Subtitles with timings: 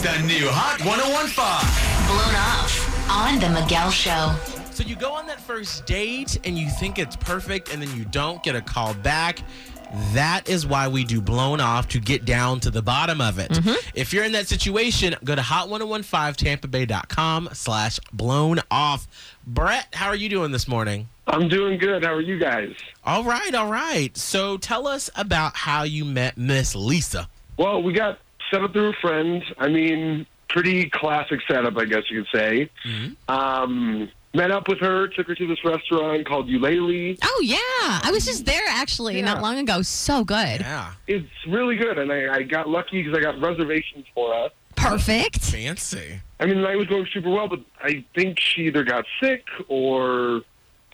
[0.00, 1.34] It's the new Hot 1015.
[2.06, 2.70] Blown off
[3.10, 4.32] on The Miguel Show.
[4.70, 8.04] So you go on that first date and you think it's perfect and then you
[8.04, 9.40] don't get a call back.
[10.12, 13.50] That is why we do blown off to get down to the bottom of it.
[13.50, 13.74] Mm-hmm.
[13.92, 19.08] If you're in that situation, go to hot1015tampabay.com slash blown off.
[19.48, 21.08] Brett, how are you doing this morning?
[21.26, 22.04] I'm doing good.
[22.04, 22.72] How are you guys?
[23.04, 24.16] All right, all right.
[24.16, 27.28] So tell us about how you met Miss Lisa.
[27.56, 29.42] Well, we got set up through a friend.
[29.58, 32.70] I mean, pretty classic setup, I guess you could say.
[33.28, 37.18] Um, met up with her, took her to this restaurant called Ulele.
[37.22, 37.58] Oh yeah,
[38.02, 39.82] I was just there actually not long ago.
[39.82, 40.60] So good.
[40.60, 40.92] Yeah.
[41.06, 44.52] It's really good, and I, I got lucky because I got reservations for us.
[44.76, 45.40] Perfect.
[45.40, 46.20] Fancy.
[46.38, 49.44] I mean, the night was going super well, but I think she either got sick
[49.66, 50.42] or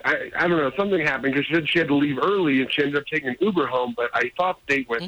[0.04, 2.72] I, I don't know, something happened because she said she had to leave early and
[2.72, 3.94] she ended up taking an Uber home.
[3.96, 5.02] But I thought the date went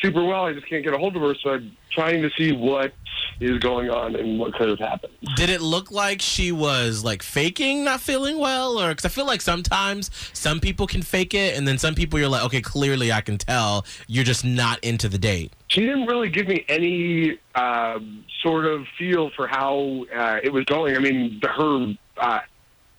[0.00, 0.46] super well.
[0.46, 2.92] I just can't get a hold of her, so I'm trying to see what
[3.40, 5.12] is going on and what could have happened.
[5.36, 9.26] Did it look like she was like faking not feeling well, or because I feel
[9.26, 13.12] like sometimes some people can fake it, and then some people you're like, okay, clearly
[13.12, 15.52] I can tell you're just not into the date.
[15.68, 20.64] She didn't really give me any um, sort of feel for how uh, it was
[20.64, 20.96] going.
[20.96, 22.40] I mean, the, her uh,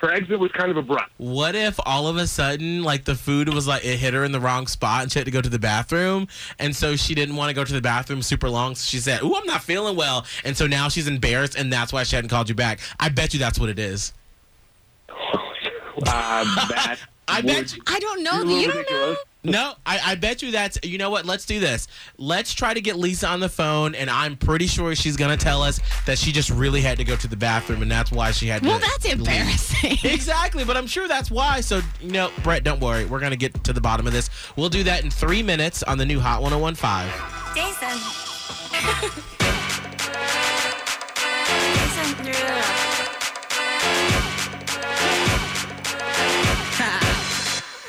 [0.02, 1.12] her exit was kind of abrupt.
[1.18, 4.32] What if all of a sudden, like the food was like it hit her in
[4.32, 6.28] the wrong spot and she had to go to the bathroom,
[6.60, 9.22] and so she didn't want to go to the bathroom super long, so she said,
[9.22, 12.30] "Ooh, I'm not feeling well," and so now she's embarrassed, and that's why she hadn't
[12.30, 12.80] called you back.
[13.00, 14.14] I bet you that's what it is.
[16.08, 16.96] Uh,
[17.28, 17.84] I bet you.
[17.86, 18.44] I don't know.
[18.44, 19.16] be a little You don't know.
[19.44, 19.76] Ridiculous.
[19.76, 20.78] No, I, I bet you that's.
[20.84, 21.26] You know what?
[21.26, 21.88] Let's do this.
[22.18, 25.62] Let's try to get Lisa on the phone, and I'm pretty sure she's gonna tell
[25.64, 28.48] us that she just really had to go to the bathroom, and that's why she
[28.48, 28.82] had Well, to.
[28.82, 29.20] Well, that's leave.
[29.20, 29.98] embarrassing.
[30.12, 31.62] Exactly, but I'm sure that's why.
[31.62, 33.06] So, you know, Brett, don't worry.
[33.06, 34.30] We're going to get to the bottom of this.
[34.56, 37.10] We'll do that in three minutes on the new Hot 1015.
[37.56, 37.98] Jason.
[38.72, 39.24] Jason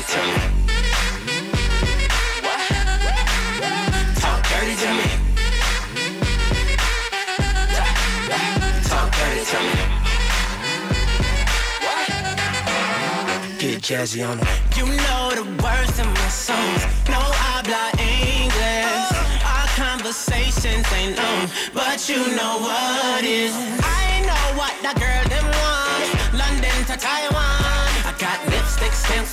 [0.00, 0.38] Dirty to me.
[4.14, 5.08] talk dirty to me.
[8.88, 9.74] Talk dirty to me.
[13.58, 14.46] Get jazzy on it.
[14.76, 16.82] You know the words in my songs.
[17.08, 19.12] No habla English.
[19.44, 23.52] Our conversations ain't long, but you know what is.
[23.82, 25.89] I know what that girl them want.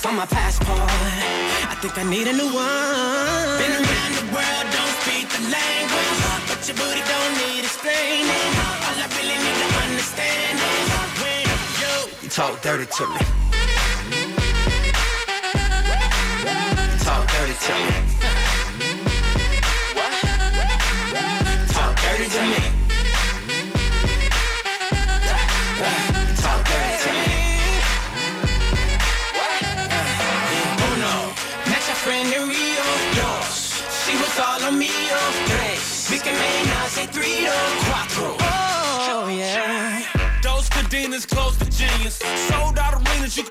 [0.05, 0.77] On my passport.
[0.77, 3.57] I think I need a new one.
[3.57, 8.51] Been around the world, don't speak the language, but your booty don't need explaining.
[8.85, 10.87] All I really need to understand is
[11.21, 11.45] when
[11.81, 11.93] you
[12.23, 13.21] You talk dirty to me.
[16.91, 18.66] You talk dirty to me.
[32.07, 32.85] Friend in Rio.
[33.19, 34.91] Dos, she was all on me.
[35.49, 37.39] Tres, we can make now say three
[37.85, 38.29] cuatro.
[38.39, 40.03] Oh yeah.
[40.41, 42.15] Those cadenas close to genius.
[42.47, 43.43] Sold out arenas, you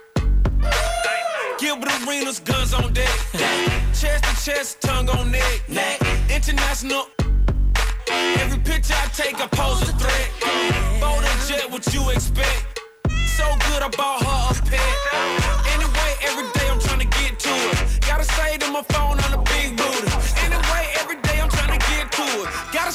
[1.59, 3.17] Gilbert Arenas, guns on deck.
[4.01, 5.59] Chest to chest, tongue on neck.
[5.69, 6.01] Neck.
[6.31, 7.16] International.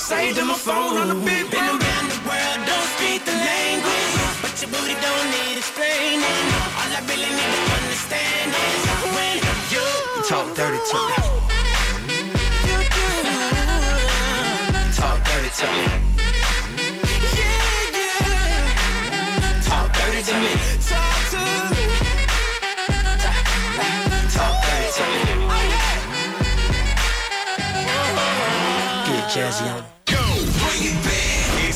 [0.02, 4.14] saved on my phone on the big Been around the world, don't speak the language.
[4.42, 6.42] But your booty don't need explaining.
[6.80, 8.82] All I really need to understand is
[9.16, 9.38] When
[9.74, 9.86] you
[10.28, 11.16] talk dirty to me.
[14.98, 16.11] Talk dirty to me.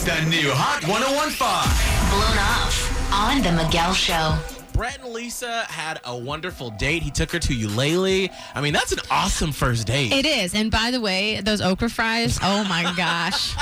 [0.05, 1.47] The new Hot 1015.
[2.11, 4.37] Blown off on the Miguel Show.
[4.73, 7.01] Brett and Lisa had a wonderful date.
[7.01, 8.29] He took her to Ulele.
[8.53, 10.11] I mean, that's an awesome first date.
[10.11, 10.53] It is.
[10.53, 13.55] And by the way, those okra fries, oh my gosh.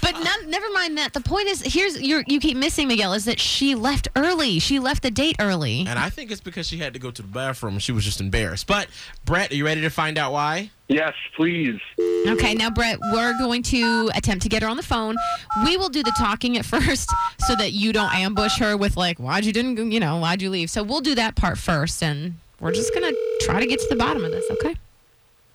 [0.00, 1.12] But none, never mind that.
[1.12, 4.60] The point is, here's you you keep missing Miguel is that she left early.
[4.60, 5.84] She left the date early.
[5.86, 8.04] and I think it's because she had to go to the bathroom and she was
[8.04, 8.66] just embarrassed.
[8.66, 8.88] But
[9.24, 10.70] Brett, are you ready to find out why?
[10.88, 11.80] Yes, please.
[12.26, 15.16] Okay, now Brett, we're going to attempt to get her on the phone.
[15.64, 17.08] We will do the talking at first,
[17.38, 20.50] so that you don't ambush her with like, "Why'd you didn't, you know, why'd you
[20.50, 23.86] leave?" So we'll do that part first, and we're just gonna try to get to
[23.88, 24.44] the bottom of this.
[24.50, 24.76] Okay.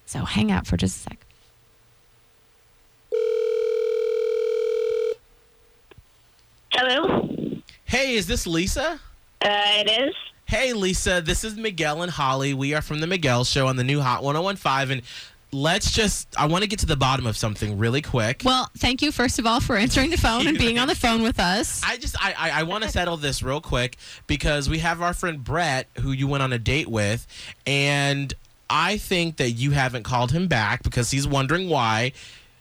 [0.05, 1.19] So hang out for just a sec.
[6.71, 7.29] Hello.
[7.85, 8.99] Hey, is this Lisa?
[9.41, 10.15] Uh, it is.
[10.47, 12.53] Hey, Lisa, this is Miguel and Holly.
[12.53, 14.91] We are from the Miguel Show on the new Hot 1015.
[14.99, 15.01] And
[15.51, 18.43] let's just, I want to get to the bottom of something really quick.
[18.45, 21.21] Well, thank you first of all for answering the phone and being on the phone
[21.21, 21.81] with us.
[21.85, 25.13] I just I I, I want to settle this real quick because we have our
[25.13, 27.27] friend Brett who you went on a date with,
[27.65, 28.33] and
[28.69, 32.13] I think that you haven't called him back because he's wondering why.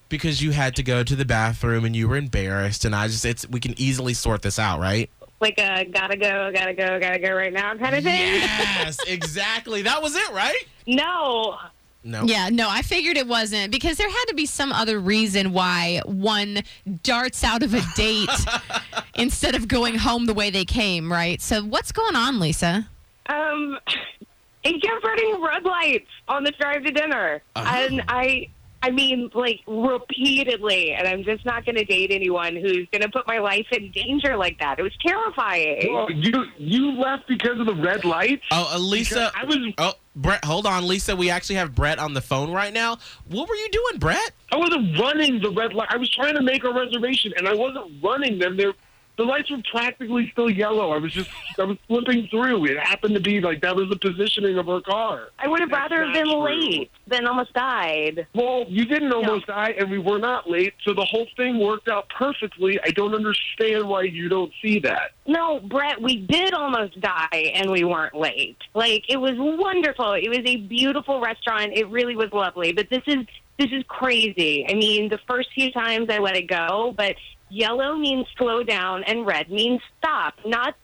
[0.08, 3.24] Because you had to go to the bathroom and you were embarrassed, and I just
[3.24, 5.08] it's we can easily sort this out, right?
[5.40, 8.40] Like a gotta go, gotta go, gotta go right now kind of thing.
[8.40, 9.82] Yes, exactly.
[9.82, 10.64] That was it, right?
[10.86, 11.58] No.
[12.06, 12.22] No.
[12.22, 16.00] Yeah, no, I figured it wasn't because there had to be some other reason why
[16.04, 16.62] one
[17.02, 18.30] darts out of a date
[19.16, 21.42] instead of going home the way they came, right?
[21.42, 22.88] So what's going on, Lisa?
[23.28, 23.78] Um,
[24.62, 28.48] he kept running red lights on the drive to dinner, and I.
[28.82, 33.08] I mean, like repeatedly, and I'm just not going to date anyone who's going to
[33.08, 34.78] put my life in danger like that.
[34.78, 35.88] It was terrifying.
[35.92, 38.44] Well, you you left because of the red lights.
[38.50, 39.32] Oh, uh, Lisa.
[39.34, 41.14] I was Oh, Brett, hold on, Lisa.
[41.16, 42.98] We actually have Brett on the phone right now.
[43.28, 44.32] What were you doing, Brett?
[44.52, 45.88] I wasn't running the red light.
[45.90, 48.56] I was trying to make a reservation, and I wasn't running them.
[48.56, 48.72] They're,
[49.16, 50.90] the lights were practically still yellow.
[50.90, 52.66] I was just I was flipping through.
[52.66, 55.28] It happened to be like that was the positioning of her car.
[55.38, 56.42] I would have That's rather have been true.
[56.42, 58.26] late than almost died.
[58.34, 61.88] Well, you didn't almost die, and we were not late, so the whole thing worked
[61.88, 62.78] out perfectly.
[62.84, 65.12] I don't understand why you don't see that.
[65.26, 68.58] No, Brett, we did almost die and we weren't late.
[68.74, 70.12] Like it was wonderful.
[70.12, 71.72] It was a beautiful restaurant.
[71.74, 72.72] It really was lovely.
[72.72, 73.26] But this is
[73.58, 74.66] this is crazy.
[74.68, 77.16] I mean, the first few times I let it go, but
[77.48, 80.74] yellow means slow down and red means stop, not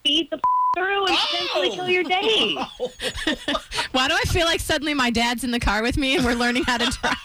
[0.00, 0.40] speed the
[0.76, 2.08] through and potentially kill your oh!
[2.08, 2.54] day.
[3.92, 6.34] Why do I feel like suddenly my dad's in the car with me and we're
[6.34, 7.16] learning how to drive?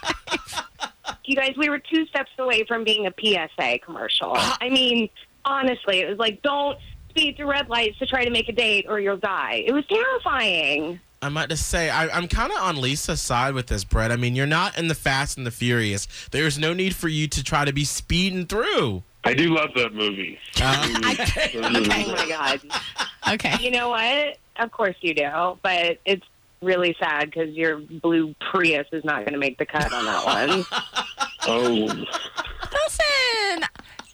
[1.23, 4.33] You guys, we were two steps away from being a PSA commercial.
[4.35, 4.57] Ah!
[4.61, 5.09] I mean,
[5.45, 6.77] honestly, it was like don't
[7.09, 9.63] speed through red lights to try to make a date or you'll die.
[9.65, 10.99] It was terrifying.
[11.21, 14.11] I might just say I, I'm kind of on Lisa's side with this, Brett.
[14.11, 16.07] I mean, you're not in the Fast and the Furious.
[16.31, 19.03] There's no need for you to try to be speeding through.
[19.23, 20.39] I do love that movie.
[20.61, 21.15] Uh-huh.
[21.55, 22.61] Oh my god.
[23.33, 23.55] Okay.
[23.59, 24.37] You know what?
[24.57, 26.25] Of course you do, but it's
[26.61, 30.25] really sad because your blue Prius is not going to make the cut on that
[30.25, 30.65] one.
[31.47, 32.05] Oh, Listen,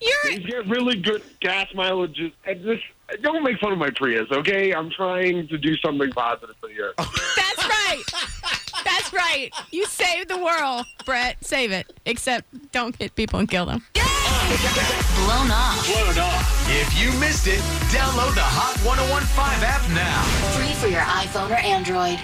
[0.03, 2.19] you're you get really good gas mileage.
[2.45, 2.83] And just
[3.21, 4.73] don't make fun of my Prius, okay?
[4.73, 6.93] I'm trying to do something positive here.
[6.97, 8.03] That's right.
[8.83, 9.49] That's right.
[9.71, 11.43] You saved the world, Brett.
[11.43, 11.93] Save it.
[12.05, 13.85] Except don't hit people and kill them.
[13.95, 14.03] Yay!
[15.23, 15.85] Blown off.
[15.85, 16.69] Blown off.
[16.69, 17.59] If you missed it,
[17.93, 20.23] download the Hot 1015 app now.
[20.57, 22.19] Free for your iPhone or Android.